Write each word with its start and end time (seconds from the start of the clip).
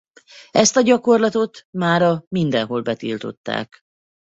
Ezt 0.51 0.77
a 0.77 0.81
gyakorlatot 0.81 1.67
mára 1.71 2.25
mindenhol 2.29 2.81
betiltották. 2.81 3.79